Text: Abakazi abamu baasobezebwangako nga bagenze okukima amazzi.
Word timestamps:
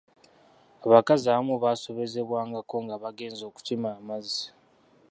Abakazi 0.85 1.23
abamu 1.27 1.55
baasobezebwangako 1.63 2.75
nga 2.85 2.95
bagenze 3.03 3.41
okukima 3.49 3.87
amazzi. 3.99 4.45